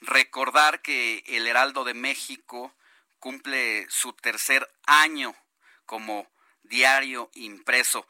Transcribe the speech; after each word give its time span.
recordar 0.00 0.82
que 0.82 1.22
el 1.26 1.46
Heraldo 1.46 1.84
de 1.84 1.94
México 1.94 2.74
cumple 3.18 3.86
su 3.90 4.12
tercer 4.12 4.68
año 4.86 5.34
como 5.86 6.26
diario 6.62 7.30
impreso, 7.34 8.06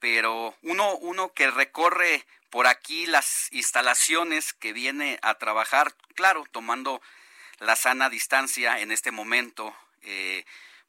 pero 0.00 0.54
uno, 0.62 0.96
uno 0.96 1.32
que 1.32 1.50
recorre 1.50 2.26
por 2.50 2.66
aquí 2.66 3.06
las 3.06 3.52
instalaciones 3.52 4.52
que 4.52 4.72
viene 4.72 5.18
a 5.22 5.34
trabajar, 5.34 5.94
claro, 6.14 6.44
tomando 6.52 7.02
la 7.58 7.74
sana 7.76 8.08
distancia 8.08 8.80
en 8.80 8.92
este 8.92 9.10
momento, 9.10 9.74
eh, 10.02 10.44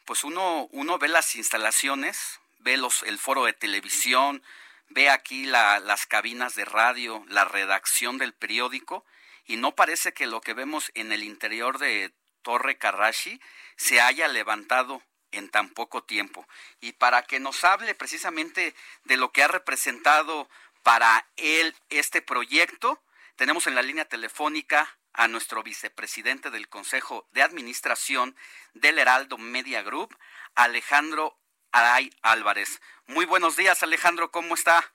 pues 0.05 0.23
uno, 0.23 0.67
uno 0.71 0.99
ve 0.99 1.07
las 1.07 1.35
instalaciones, 1.35 2.39
ve 2.59 2.77
los, 2.77 3.03
el 3.03 3.17
foro 3.17 3.45
de 3.45 3.53
televisión, 3.53 4.43
ve 4.89 5.09
aquí 5.09 5.45
la, 5.45 5.79
las 5.79 6.05
cabinas 6.05 6.55
de 6.55 6.65
radio, 6.65 7.25
la 7.27 7.45
redacción 7.45 8.17
del 8.17 8.33
periódico, 8.33 9.05
y 9.47 9.57
no 9.57 9.73
parece 9.73 10.13
que 10.13 10.27
lo 10.27 10.41
que 10.41 10.53
vemos 10.53 10.91
en 10.93 11.11
el 11.11 11.23
interior 11.23 11.79
de 11.79 12.13
Torre 12.41 12.77
Karashi 12.77 13.41
se 13.77 14.01
haya 14.01 14.27
levantado 14.27 15.01
en 15.31 15.49
tan 15.49 15.69
poco 15.69 16.03
tiempo. 16.03 16.47
Y 16.81 16.93
para 16.93 17.23
que 17.23 17.39
nos 17.39 17.63
hable 17.63 17.95
precisamente 17.95 18.75
de 19.05 19.17
lo 19.17 19.31
que 19.31 19.43
ha 19.43 19.47
representado 19.47 20.49
para 20.83 21.27
él 21.37 21.75
este 21.89 22.21
proyecto, 22.21 23.01
tenemos 23.35 23.67
en 23.67 23.75
la 23.75 23.81
línea 23.81 24.05
telefónica 24.05 24.97
a 25.13 25.27
nuestro 25.27 25.63
vicepresidente 25.63 26.51
del 26.51 26.69
Consejo 26.69 27.27
de 27.31 27.41
Administración 27.41 28.35
del 28.73 28.99
Heraldo 28.99 29.37
Media 29.37 29.81
Group, 29.81 30.15
Alejandro 30.55 31.37
Aray 31.71 32.11
Álvarez. 32.21 32.81
Muy 33.07 33.25
buenos 33.25 33.55
días, 33.55 33.81
Alejandro, 33.81 34.29
¿cómo 34.29 34.55
está? 34.55 34.93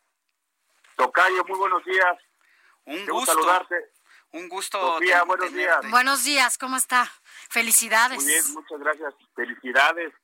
Tocayo, 0.96 1.44
muy 1.44 1.58
buenos 1.58 1.84
días. 1.84 2.18
Un 2.84 3.06
gusto. 3.06 3.32
saludarte. 3.32 3.74
Un 4.32 4.48
gusto. 4.48 4.78
Sofía, 4.78 5.24
buenos 5.24 5.52
días. 5.52 5.90
Buenos 5.90 6.24
días, 6.24 6.56
¿cómo 6.56 6.76
está? 6.76 7.04
Felicidades. 7.50 8.16
Muy 8.16 8.32
bien, 8.32 8.52
muchas 8.54 8.80
gracias. 8.80 9.14
Felicidades. 9.34 10.14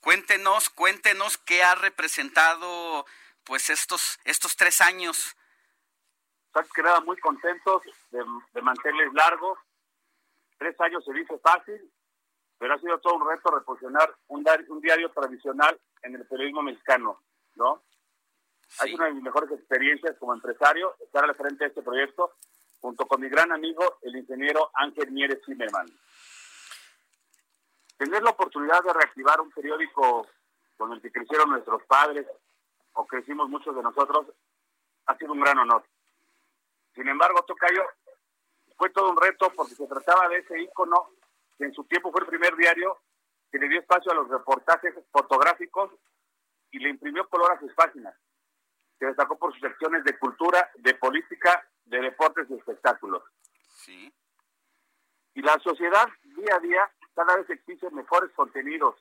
Cuéntenos, 0.00 0.68
cuéntenos 0.70 1.38
qué 1.38 1.62
ha 1.62 1.76
representado 1.76 3.06
pues 3.44 3.70
estos, 3.70 4.18
estos 4.24 4.56
tres 4.56 4.80
años. 4.80 5.36
Sabes 6.52 6.70
que 6.72 6.82
nada, 6.82 7.00
muy 7.00 7.16
contentos 7.18 7.82
de, 8.10 8.24
de 8.52 8.62
mantenerles 8.62 9.12
largos. 9.14 9.58
Tres 10.58 10.78
años 10.80 11.04
se 11.04 11.12
dice 11.12 11.38
fácil, 11.38 11.80
pero 12.58 12.74
ha 12.74 12.78
sido 12.78 12.98
todo 12.98 13.14
un 13.14 13.28
reto 13.28 13.50
reposicionar 13.50 14.14
un, 14.26 14.44
un 14.68 14.80
diario 14.80 15.10
tradicional 15.12 15.80
en 16.02 16.16
el 16.16 16.26
periodismo 16.26 16.62
mexicano, 16.62 17.22
¿no? 17.54 17.82
Sí. 18.80 18.88
Es 18.88 18.94
una 18.94 19.06
de 19.06 19.12
mis 19.14 19.22
mejores 19.22 19.50
experiencias 19.52 20.16
como 20.18 20.34
empresario 20.34 20.94
estar 21.00 21.24
al 21.24 21.34
frente 21.34 21.64
de 21.64 21.68
este 21.68 21.82
proyecto 21.82 22.32
junto 22.80 23.06
con 23.06 23.20
mi 23.20 23.28
gran 23.28 23.50
amigo, 23.52 23.98
el 24.02 24.16
ingeniero 24.16 24.70
Ángel 24.74 25.10
Mieres 25.10 25.40
Zimmerman. 25.46 25.86
Tener 27.96 28.22
la 28.22 28.30
oportunidad 28.30 28.82
de 28.82 28.92
reactivar 28.92 29.40
un 29.40 29.50
periódico 29.52 30.26
con 30.76 30.92
el 30.92 31.00
que 31.00 31.10
crecieron 31.10 31.50
nuestros 31.50 31.82
padres, 31.84 32.26
o 32.94 33.06
crecimos 33.06 33.48
muchos 33.48 33.74
de 33.74 33.82
nosotros, 33.82 34.26
ha 35.06 35.16
sido 35.16 35.32
un 35.32 35.40
gran 35.40 35.58
honor. 35.58 35.84
Sin 36.94 37.08
embargo, 37.08 37.42
Tocayo, 37.44 37.84
fue 38.76 38.90
todo 38.90 39.10
un 39.10 39.16
reto 39.16 39.50
porque 39.56 39.74
se 39.74 39.86
trataba 39.86 40.28
de 40.28 40.38
ese 40.38 40.60
ícono 40.60 41.10
que 41.56 41.64
en 41.64 41.72
su 41.72 41.84
tiempo 41.84 42.10
fue 42.10 42.20
el 42.20 42.26
primer 42.26 42.56
diario 42.56 42.98
que 43.50 43.58
le 43.58 43.68
dio 43.68 43.80
espacio 43.80 44.12
a 44.12 44.16
los 44.16 44.28
reportajes 44.28 44.94
fotográficos 45.10 45.90
y 46.70 46.78
le 46.80 46.90
imprimió 46.90 47.28
color 47.28 47.52
a 47.52 47.60
sus 47.60 47.72
páginas. 47.74 48.14
Se 49.04 49.08
destacó 49.08 49.36
por 49.36 49.52
sus 49.52 49.60
secciones 49.60 50.02
de 50.04 50.18
cultura, 50.18 50.70
de 50.76 50.94
política, 50.94 51.62
de 51.84 52.00
deportes 52.00 52.48
y 52.48 52.54
espectáculos. 52.54 53.22
Sí. 53.68 54.10
Y 55.34 55.42
la 55.42 55.58
sociedad, 55.58 56.08
día 56.22 56.56
a 56.56 56.60
día, 56.60 56.90
cada 57.14 57.36
vez 57.36 57.50
exige 57.50 57.90
mejores 57.90 58.30
contenidos 58.32 58.96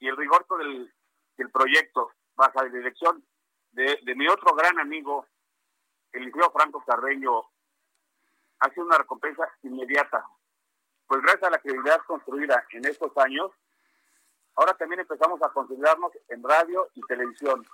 y 0.00 0.08
el 0.08 0.16
rigor 0.16 0.44
del, 0.58 0.92
del 1.36 1.50
proyecto 1.52 2.10
bajo 2.34 2.64
la 2.64 2.68
dirección 2.68 3.24
de, 3.70 3.96
de, 4.02 4.14
mi 4.16 4.26
otro 4.26 4.56
gran 4.56 4.80
amigo, 4.80 5.24
el 6.10 6.24
ingeniero 6.24 6.50
Franco 6.50 6.84
Carreño, 6.84 7.42
ha 8.58 8.70
sido 8.70 8.86
una 8.86 8.98
recompensa 8.98 9.48
inmediata. 9.62 10.26
Pues 11.06 11.22
gracias 11.22 11.44
a 11.44 11.50
la 11.50 11.58
credibilidad 11.58 12.00
construida 12.08 12.66
en 12.70 12.84
estos 12.86 13.16
años, 13.18 13.52
ahora 14.56 14.76
también 14.76 14.98
empezamos 14.98 15.40
a 15.42 15.50
considerarnos 15.50 16.10
en 16.28 16.42
radio 16.42 16.88
y 16.94 17.02
televisión. 17.02 17.64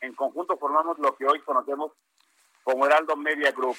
En 0.00 0.14
conjunto 0.14 0.56
formamos 0.56 0.98
lo 0.98 1.16
que 1.16 1.26
hoy 1.26 1.40
conocemos 1.42 1.92
como 2.62 2.86
Heraldo 2.86 3.16
Media 3.16 3.52
Group 3.52 3.76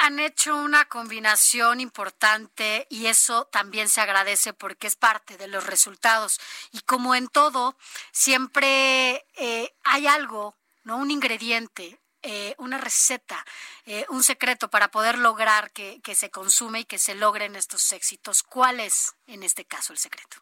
han 0.00 0.18
hecho 0.18 0.56
una 0.56 0.86
combinación 0.86 1.80
importante 1.80 2.86
y 2.88 3.06
eso 3.06 3.44
también 3.46 3.88
se 3.88 4.00
agradece 4.00 4.54
porque 4.54 4.86
es 4.86 4.96
parte 4.96 5.36
de 5.36 5.46
los 5.46 5.66
resultados. 5.66 6.40
Y 6.72 6.80
como 6.80 7.14
en 7.14 7.28
todo, 7.28 7.76
siempre 8.10 9.26
eh, 9.36 9.74
hay 9.84 10.06
algo, 10.06 10.54
¿no? 10.84 10.96
Un 10.96 11.10
ingrediente, 11.10 12.00
eh, 12.22 12.54
una 12.56 12.78
receta, 12.78 13.44
eh, 13.84 14.06
un 14.08 14.22
secreto 14.22 14.70
para 14.70 14.90
poder 14.90 15.18
lograr 15.18 15.70
que, 15.70 16.00
que 16.02 16.14
se 16.14 16.30
consume 16.30 16.80
y 16.80 16.84
que 16.84 16.98
se 16.98 17.14
logren 17.14 17.54
estos 17.54 17.92
éxitos. 17.92 18.42
¿Cuál 18.42 18.80
es, 18.80 19.14
en 19.26 19.42
este 19.42 19.66
caso, 19.66 19.92
el 19.92 19.98
secreto? 19.98 20.38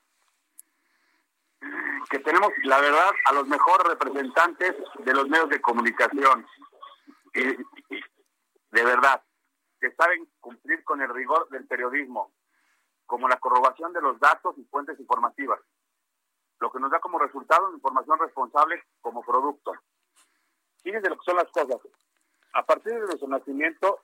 Que 2.11 2.19
tenemos, 2.21 2.51
la 2.65 2.81
verdad, 2.81 3.11
a 3.27 3.33
los 3.33 3.47
mejores 3.47 3.87
representantes 3.89 4.75
de 4.99 5.15
los 5.15 5.29
medios 5.29 5.49
de 5.51 5.61
comunicación. 5.61 6.47
de 7.35 8.85
verdad 8.85 9.23
que 9.81 9.93
saben 9.93 10.29
cumplir 10.41 10.83
con 10.85 11.01
el 11.01 11.13
rigor 11.15 11.49
del 11.51 11.67
periodismo, 11.67 12.33
como 13.07 13.29
la 13.29 13.39
corrobación 13.39 13.93
de 13.93 14.03
los 14.03 14.19
datos 14.19 14.57
y 14.59 14.65
fuentes 14.65 14.99
informativas, 14.99 15.61
lo 16.61 16.71
que 16.73 16.81
nos 16.81 16.91
da 16.91 17.01
como 17.01 17.19
resultado 17.19 17.69
una 17.69 17.77
información 17.77 18.19
responsable 18.19 18.83
como 19.01 19.23
producto. 19.23 19.73
Fíjense 20.83 21.09
lo 21.09 21.17
que 21.17 21.25
son 21.25 21.37
las 21.37 21.51
cosas. 21.51 21.79
A 22.55 22.65
partir 22.65 22.93
de 22.93 23.01
nuestro 23.01 23.29
nacimiento, 23.29 24.01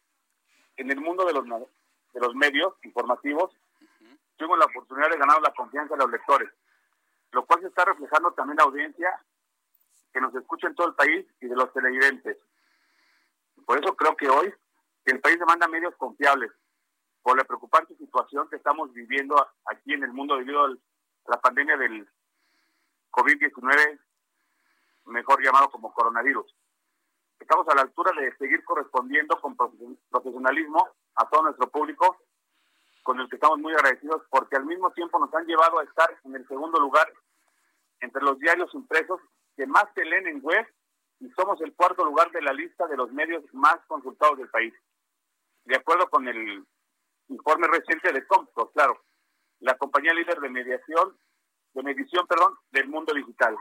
en 0.76 0.90
el 0.90 1.00
mundo 1.00 1.24
de 1.24 1.32
los, 1.32 1.44
de 1.44 2.20
los 2.20 2.34
medios 2.34 2.74
informativos, 2.82 3.52
tuvimos 4.36 4.58
la 4.58 4.66
oportunidad 4.66 5.10
de 5.10 5.18
ganar 5.18 5.40
la 5.40 5.52
confianza 5.54 5.94
de 5.94 6.02
los 6.02 6.10
lectores, 6.10 6.50
lo 7.34 7.44
cual 7.44 7.60
se 7.60 7.66
está 7.66 7.84
reflejando 7.84 8.32
también 8.32 8.56
la 8.56 8.64
audiencia 8.64 9.20
que 10.12 10.20
nos 10.20 10.34
escucha 10.34 10.68
en 10.68 10.74
todo 10.76 10.88
el 10.88 10.94
país 10.94 11.26
y 11.40 11.48
de 11.48 11.56
los 11.56 11.72
televidentes. 11.72 12.38
Por 13.66 13.78
eso 13.82 13.96
creo 13.96 14.16
que 14.16 14.28
hoy 14.28 14.54
el 15.06 15.20
país 15.20 15.38
demanda 15.38 15.66
medios 15.66 15.94
confiables 15.96 16.52
por 17.22 17.36
la 17.36 17.44
preocupante 17.44 17.96
situación 17.96 18.48
que 18.48 18.56
estamos 18.56 18.92
viviendo 18.92 19.34
aquí 19.66 19.94
en 19.94 20.04
el 20.04 20.12
mundo 20.12 20.36
debido 20.36 20.64
a 20.64 20.76
la 21.26 21.40
pandemia 21.40 21.76
del 21.76 22.08
COVID-19, 23.10 23.98
mejor 25.06 25.42
llamado 25.42 25.70
como 25.70 25.92
coronavirus. 25.92 26.54
Estamos 27.40 27.66
a 27.68 27.74
la 27.74 27.82
altura 27.82 28.12
de 28.12 28.36
seguir 28.36 28.62
correspondiendo 28.64 29.40
con 29.40 29.56
profesionalismo 29.56 30.88
a 31.16 31.28
todo 31.28 31.42
nuestro 31.42 31.68
público, 31.68 32.16
con 33.02 33.18
el 33.20 33.28
que 33.28 33.36
estamos 33.36 33.58
muy 33.58 33.72
agradecidos 33.72 34.22
porque 34.30 34.56
al 34.56 34.66
mismo 34.66 34.92
tiempo 34.92 35.18
nos 35.18 35.34
han 35.34 35.46
llevado 35.46 35.80
a 35.80 35.84
estar 35.84 36.08
en 36.24 36.36
el 36.36 36.46
segundo 36.46 36.78
lugar 36.78 37.12
entre 38.00 38.22
los 38.22 38.38
diarios 38.38 38.72
impresos 38.74 39.20
que 39.56 39.66
más 39.66 39.84
se 39.94 40.04
leen 40.04 40.26
en 40.26 40.40
web 40.42 40.66
y 41.20 41.30
somos 41.30 41.60
el 41.60 41.74
cuarto 41.74 42.04
lugar 42.04 42.30
de 42.32 42.42
la 42.42 42.52
lista 42.52 42.86
de 42.86 42.96
los 42.96 43.12
medios 43.12 43.42
más 43.52 43.78
consultados 43.86 44.38
del 44.38 44.48
país 44.50 44.74
de 45.64 45.76
acuerdo 45.76 46.08
con 46.08 46.28
el 46.28 46.64
informe 47.28 47.66
reciente 47.68 48.12
de 48.12 48.26
Comscore, 48.26 48.70
claro, 48.74 49.04
la 49.60 49.76
compañía 49.76 50.12
líder 50.12 50.40
de 50.40 50.50
mediación, 50.50 51.18
de 51.72 51.82
medición, 51.82 52.26
perdón, 52.26 52.58
del 52.70 52.88
mundo 52.88 53.14
digital. 53.14 53.56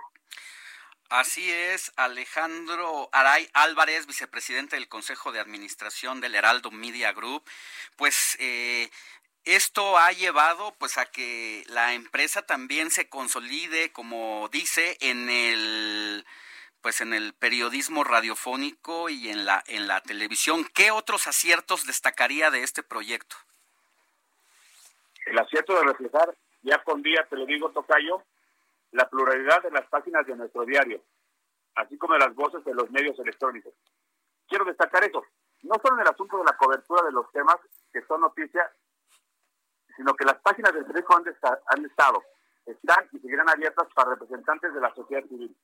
Así 1.10 1.52
es, 1.52 1.92
Alejandro 1.96 3.10
Aray 3.12 3.48
Álvarez, 3.54 4.08
vicepresidente 4.08 4.76
del 4.76 4.90
Consejo 4.90 5.32
de 5.32 5.40
Administración 5.40 6.22
del 6.22 6.36
Heraldo 6.36 6.72
Media 6.72 7.14
Group, 7.14 7.44
pues 7.96 8.36
eh, 8.40 8.90
esto 9.46 9.98
ha 9.98 10.12
llevado 10.12 10.74
pues 10.78 10.98
a 10.98 11.06
que 11.06 11.64
la 11.68 11.94
empresa 11.94 12.44
también 12.44 12.92
se 12.92 13.10
consolide, 13.10 13.92
como 13.92 14.50
dice, 14.52 14.98
en 15.02 15.30
el 15.30 16.26
pues 16.82 17.00
en 17.00 17.14
el 17.14 17.34
periodismo 17.34 18.04
radiofónico 18.04 19.10
y 19.10 19.30
en 19.30 19.46
la 19.46 19.64
en 19.68 19.88
la 19.88 20.02
televisión. 20.02 20.66
¿Qué 20.74 20.92
otros 20.92 21.28
aciertos 21.28 21.86
destacaría 21.86 22.52
de 22.52 22.64
este 22.64 22.84
proyecto? 22.84 23.36
el 25.26 25.40
acierto 25.40 25.74
de 25.76 25.84
reflejar 25.84 26.36
día 26.62 26.82
con 26.84 27.02
día, 27.02 27.26
te 27.30 27.36
lo 27.36 27.46
digo, 27.46 27.70
Tocayo, 27.72 28.24
la 28.92 29.10
pluralidad 29.10 29.64
de 29.64 29.72
las 29.72 29.86
páginas 29.88 30.26
de 30.26 30.36
nuestro 30.36 30.66
diario, 30.66 31.02
así 31.76 31.98
como 31.98 32.14
de 32.14 32.20
las 32.20 32.36
voces 32.36 32.64
de 32.64 32.74
los 32.74 32.90
medios 32.92 33.18
electrónicos. 33.20 33.74
Quiero 34.48 34.66
destacar 34.66 35.04
eso, 35.04 35.24
no 35.64 35.76
solo 35.82 35.96
en 35.96 36.02
el 36.02 36.14
asunto 36.14 36.38
de 36.38 36.44
la 36.44 36.58
cobertura 36.58 37.04
de 37.04 37.12
los 37.12 37.32
temas 37.32 37.58
que 37.92 38.02
son 38.04 38.22
noticias, 38.22 38.72
sino 39.96 40.14
que 40.16 40.26
las 40.26 40.40
páginas 40.42 40.74
del 40.74 40.86
periódico 40.86 41.16
han, 41.16 41.24
han 41.68 41.86
estado, 41.86 42.24
están 42.66 43.08
y 43.12 43.20
seguirán 43.20 43.50
abiertas 43.50 43.88
para 43.94 44.12
representantes 44.12 44.74
de 44.74 44.82
la 44.82 44.94
sociedad 44.94 45.24
civil, 45.28 45.56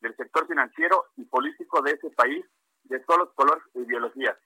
del 0.00 0.16
sector 0.16 0.46
financiero 0.46 1.06
y 1.16 1.24
político 1.24 1.82
de 1.82 1.92
ese 1.92 2.10
país, 2.10 2.44
de 2.84 3.00
todos 3.00 3.20
los 3.20 3.32
colores 3.34 3.64
e 3.74 3.80
ideologías. 3.80 4.36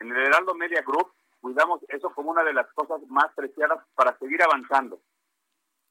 En 0.00 0.10
el 0.10 0.26
Heraldo 0.26 0.54
Media 0.54 0.82
Group 0.82 1.12
cuidamos 1.40 1.80
eso 1.88 2.10
como 2.10 2.30
una 2.30 2.44
de 2.44 2.52
las 2.52 2.70
cosas 2.72 3.00
más 3.08 3.32
preciadas 3.34 3.84
para 3.94 4.16
seguir 4.18 4.42
avanzando. 4.42 5.00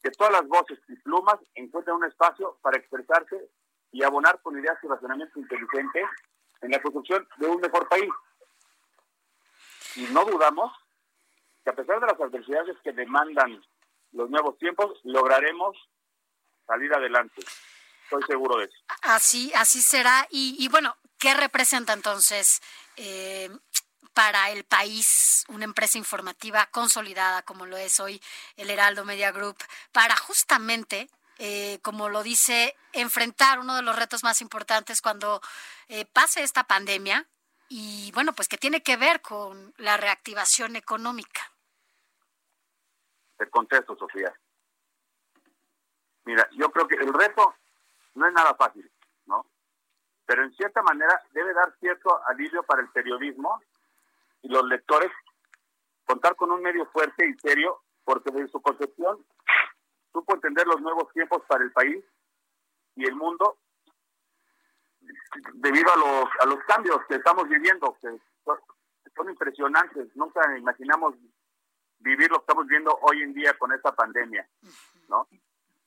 Que 0.01 0.11
todas 0.11 0.31
las 0.31 0.47
voces 0.47 0.79
y 0.87 0.95
plumas 0.97 1.39
encuentren 1.55 1.95
un 1.95 2.05
espacio 2.05 2.57
para 2.61 2.77
expresarse 2.77 3.49
y 3.91 4.03
abonar 4.03 4.41
con 4.41 4.57
ideas 4.57 4.77
y 4.83 4.87
razonamiento 4.87 5.39
inteligente 5.39 6.03
en 6.61 6.71
la 6.71 6.81
construcción 6.81 7.27
de 7.37 7.47
un 7.47 7.59
mejor 7.59 7.87
país. 7.89 8.09
Y 9.95 10.05
no 10.13 10.23
dudamos 10.25 10.71
que 11.67 11.71
a 11.71 11.75
pesar 11.75 11.99
de 11.99 12.07
las 12.07 12.21
adversidades 12.21 12.77
que 12.81 12.93
demandan 12.93 13.61
los 14.13 14.29
nuevos 14.29 14.57
tiempos, 14.57 14.97
lograremos 15.03 15.75
salir 16.65 16.93
adelante. 16.93 17.43
Estoy 18.03 18.23
seguro 18.23 18.59
de 18.59 18.65
eso. 18.65 18.77
Así, 19.01 19.51
así 19.53 19.81
será. 19.81 20.25
Y, 20.29 20.55
y 20.59 20.69
bueno, 20.69 20.95
¿qué 21.19 21.33
representa 21.33 21.91
entonces 21.91 22.61
eh, 22.95 23.49
para 24.13 24.49
el 24.51 24.63
país 24.63 25.43
una 25.49 25.65
empresa 25.65 25.97
informativa 25.97 26.67
consolidada 26.67 27.41
como 27.41 27.65
lo 27.65 27.75
es 27.75 27.99
hoy 27.99 28.21
el 28.55 28.69
Heraldo 28.69 29.03
Media 29.03 29.33
Group, 29.33 29.57
para 29.91 30.15
justamente 30.15 31.09
eh, 31.39 31.79
como 31.83 32.09
lo 32.09 32.23
dice, 32.23 32.75
enfrentar 32.93 33.59
uno 33.59 33.75
de 33.75 33.83
los 33.83 33.95
retos 33.95 34.23
más 34.23 34.41
importantes 34.41 35.01
cuando 35.01 35.41
eh, 35.87 36.05
pase 36.05 36.41
esta 36.41 36.63
pandemia 36.63 37.27
y 37.69 38.11
bueno, 38.13 38.33
pues 38.33 38.47
que 38.47 38.57
tiene 38.57 38.81
que 38.81 38.97
ver 38.97 39.21
con 39.21 39.73
la 39.77 39.97
reactivación 39.97 40.77
económica. 40.77 41.51
Te 43.37 43.49
contesto, 43.49 43.95
Sofía. 43.95 44.33
Mira, 46.25 46.47
yo 46.51 46.69
creo 46.71 46.87
que 46.87 46.95
el 46.95 47.13
reto 47.13 47.55
no 48.15 48.27
es 48.27 48.33
nada 48.33 48.53
fácil, 48.55 48.91
¿no? 49.25 49.45
Pero 50.25 50.43
en 50.43 50.53
cierta 50.53 50.81
manera 50.81 51.21
debe 51.31 51.53
dar 51.53 51.73
cierto 51.79 52.21
alivio 52.27 52.63
para 52.63 52.81
el 52.81 52.89
periodismo 52.89 53.61
y 54.41 54.49
los 54.49 54.65
lectores 54.65 55.11
contar 56.05 56.35
con 56.35 56.51
un 56.51 56.61
medio 56.61 56.85
fuerte 56.87 57.27
y 57.27 57.37
serio, 57.39 57.81
porque 58.03 58.31
desde 58.31 58.49
su 58.49 58.61
concepción 58.61 59.25
supo 60.11 60.33
entender 60.33 60.65
los 60.65 60.81
nuevos 60.81 61.11
tiempos 61.13 61.43
para 61.47 61.63
el 61.63 61.71
país 61.71 62.03
y 62.95 63.05
el 63.05 63.15
mundo 63.15 63.57
debido 65.53 65.91
a 65.91 65.97
los, 65.97 66.29
a 66.39 66.45
los 66.45 66.63
cambios 66.65 66.99
que 67.07 67.15
estamos 67.15 67.47
viviendo, 67.47 67.97
que 68.01 68.19
son, 69.15 69.29
impresionantes. 69.29 70.15
Nunca 70.15 70.57
imaginamos 70.57 71.15
vivir 72.07 72.31
lo 72.31 72.37
que 72.37 72.43
estamos 72.43 72.67
viendo 72.67 72.97
hoy 73.01 73.21
en 73.21 73.33
día 73.33 73.53
con 73.57 73.71
esta 73.73 73.91
pandemia, 73.91 74.47
¿no? 75.09 75.27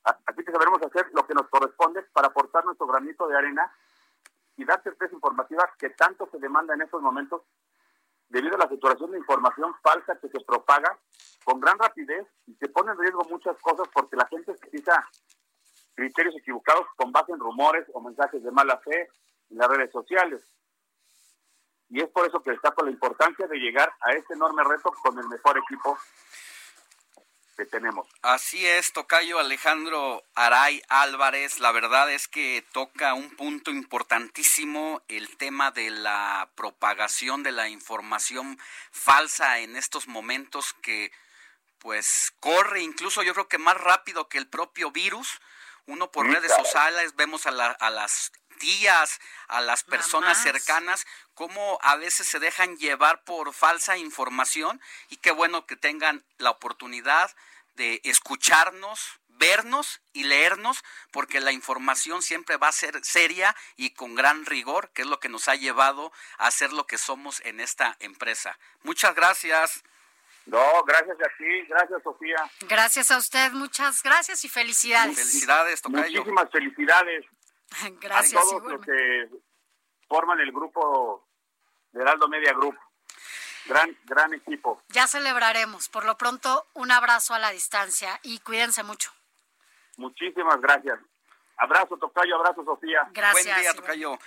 Así 0.03 0.43
que 0.43 0.51
sabremos 0.51 0.81
hacer 0.81 1.09
lo 1.13 1.25
que 1.25 1.33
nos 1.33 1.47
corresponde 1.49 2.03
para 2.13 2.27
aportar 2.27 2.65
nuestro 2.65 2.87
granito 2.87 3.27
de 3.27 3.37
arena 3.37 3.71
y 4.57 4.65
dar 4.65 4.81
certeza 4.83 5.13
informativa 5.13 5.69
que 5.77 5.91
tanto 5.91 6.27
se 6.31 6.39
demanda 6.39 6.73
en 6.73 6.81
estos 6.81 7.01
momentos 7.01 7.41
debido 8.29 8.55
a 8.55 8.59
la 8.59 8.69
saturación 8.69 9.11
de 9.11 9.17
información 9.17 9.73
falsa 9.81 10.17
que 10.19 10.29
se 10.29 10.39
propaga 10.41 10.97
con 11.43 11.59
gran 11.59 11.77
rapidez 11.77 12.25
y 12.47 12.55
se 12.55 12.69
pone 12.69 12.91
en 12.91 12.99
riesgo 12.99 13.23
muchas 13.29 13.57
cosas 13.59 13.87
porque 13.93 14.15
la 14.15 14.27
gente 14.27 14.51
utiliza 14.51 15.05
criterios 15.93 16.35
equivocados 16.37 16.87
con 16.95 17.11
base 17.11 17.31
en 17.31 17.39
rumores 17.39 17.85
o 17.93 18.01
mensajes 18.01 18.41
de 18.41 18.51
mala 18.51 18.77
fe 18.79 19.09
en 19.49 19.57
las 19.57 19.67
redes 19.67 19.91
sociales. 19.91 20.41
Y 21.91 22.01
es 22.01 22.09
por 22.09 22.25
eso 22.25 22.41
que 22.41 22.51
destaco 22.51 22.83
la 22.83 22.91
importancia 22.91 23.45
de 23.47 23.57
llegar 23.57 23.93
a 24.01 24.13
este 24.13 24.33
enorme 24.33 24.63
reto 24.63 24.91
con 25.03 25.19
el 25.19 25.27
mejor 25.27 25.57
equipo 25.57 25.97
tenemos. 27.65 28.07
Así 28.21 28.65
es, 28.65 28.93
Tocayo 28.93 29.39
Alejandro 29.39 30.23
Aray 30.35 30.81
Álvarez. 30.89 31.59
La 31.59 31.71
verdad 31.71 32.11
es 32.11 32.27
que 32.27 32.65
toca 32.71 33.13
un 33.13 33.35
punto 33.35 33.71
importantísimo 33.71 35.01
el 35.07 35.37
tema 35.37 35.71
de 35.71 35.89
la 35.89 36.49
propagación 36.55 37.43
de 37.43 37.51
la 37.51 37.69
información 37.69 38.57
falsa 38.91 39.59
en 39.59 39.75
estos 39.75 40.07
momentos 40.07 40.73
que 40.81 41.11
pues 41.79 42.31
corre 42.39 42.81
incluso 42.81 43.23
yo 43.23 43.33
creo 43.33 43.47
que 43.47 43.57
más 43.57 43.75
rápido 43.75 44.29
que 44.29 44.37
el 44.37 44.47
propio 44.47 44.91
virus. 44.91 45.39
Uno 45.87 46.11
por 46.11 46.27
redes 46.27 46.53
sociales 46.55 47.15
vemos 47.15 47.47
a, 47.47 47.49
a 47.49 47.89
las 47.89 48.31
tías, 48.61 49.19
a 49.47 49.59
las 49.59 49.83
personas 49.83 50.41
cercanas, 50.41 51.07
cómo 51.33 51.79
a 51.81 51.95
veces 51.95 52.27
se 52.27 52.39
dejan 52.39 52.77
llevar 52.77 53.23
por 53.23 53.53
falsa 53.53 53.97
información 53.97 54.79
y 55.09 55.17
qué 55.17 55.31
bueno 55.31 55.65
que 55.65 55.75
tengan 55.75 56.23
la 56.37 56.51
oportunidad 56.51 57.35
de 57.73 58.01
escucharnos, 58.03 59.19
vernos 59.27 60.01
y 60.13 60.25
leernos, 60.25 60.83
porque 61.11 61.41
la 61.41 61.51
información 61.51 62.21
siempre 62.21 62.57
va 62.57 62.67
a 62.67 62.71
ser 62.71 63.03
seria 63.03 63.55
y 63.77 63.95
con 63.95 64.13
gran 64.13 64.45
rigor, 64.45 64.91
que 64.93 65.01
es 65.01 65.07
lo 65.07 65.19
que 65.19 65.29
nos 65.29 65.47
ha 65.47 65.55
llevado 65.55 66.11
a 66.37 66.51
ser 66.51 66.71
lo 66.71 66.85
que 66.85 66.99
somos 66.99 67.41
en 67.43 67.59
esta 67.59 67.97
empresa. 67.99 68.59
Muchas 68.83 69.15
gracias. 69.15 69.83
No, 70.45 70.83
gracias 70.83 71.17
a 71.19 71.37
ti, 71.37 71.61
gracias 71.67 72.03
Sofía. 72.03 72.51
Gracias 72.61 73.09
a 73.09 73.17
usted, 73.17 73.51
muchas 73.53 74.03
gracias 74.03 74.45
y 74.45 74.49
felicidades. 74.49 75.15
Felicidades, 75.15 75.81
Tocayo. 75.81 76.19
Muchísimas 76.19 76.51
felicidades. 76.51 77.25
gracias. 78.01 78.41
A 78.41 78.45
todos 78.45 78.63
los 78.63 78.81
que 78.81 79.29
forman 80.07 80.39
el 80.39 80.51
grupo 80.51 81.27
de 81.91 82.01
Heraldo 82.01 82.27
Media 82.27 82.53
Group 82.53 82.77
gran, 83.65 83.97
gran 84.05 84.33
equipo. 84.33 84.81
Ya 84.89 85.07
celebraremos. 85.07 85.89
Por 85.89 86.05
lo 86.05 86.17
pronto, 86.17 86.65
un 86.73 86.91
abrazo 86.91 87.33
a 87.33 87.39
la 87.39 87.51
distancia 87.51 88.19
y 88.23 88.39
cuídense 88.39 88.83
mucho. 88.83 89.11
Muchísimas 89.97 90.59
gracias. 90.61 90.99
Abrazo, 91.57 91.97
Tocayo. 91.97 92.35
Abrazo, 92.37 92.63
Sofía. 92.63 93.07
Gracias. 93.13 93.45
Buen 93.45 93.61
día, 93.61 93.73
Tocayo. 93.73 94.17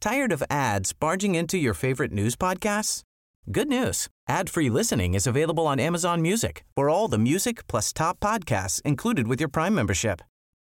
Tired 0.00 0.30
of 0.30 0.42
ads 0.50 0.92
barging 0.92 1.34
into 1.34 1.56
your 1.56 1.74
favorite 1.74 2.12
news 2.12 2.36
podcasts? 2.36 3.02
Good 3.50 3.68
news. 3.68 4.08
Ad-free 4.28 4.70
listening 4.70 5.14
is 5.14 5.26
available 5.26 5.66
on 5.66 5.80
Amazon 5.80 6.20
Music 6.20 6.64
for 6.74 6.88
all 6.88 7.08
the 7.08 7.18
music 7.18 7.66
plus 7.66 7.92
top 7.92 8.20
podcasts 8.20 8.80
included 8.82 9.26
with 9.26 9.40
your 9.40 9.48
Prime 9.48 9.74
membership. 9.74 10.20